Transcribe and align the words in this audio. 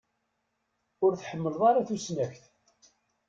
Ur 1.05 1.11
tḥemmleḍ 1.15 1.61
ara 1.69 1.87
tusnakt. 1.87 2.43